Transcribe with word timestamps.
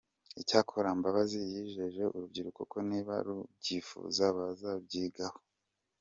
Icyakora, 0.41 0.87
Mbabazi 0.99 1.39
yijeje 1.51 2.03
urubyiruko 2.15 2.61
ko 2.71 2.77
niba 2.89 3.13
rubyifuza 3.27 4.23
bazabyigaho. 4.37 5.39